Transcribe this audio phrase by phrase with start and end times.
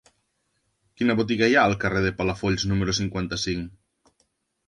[1.01, 4.19] Quina botiga hi ha al carrer de Palafolls número cinquanta-cinc?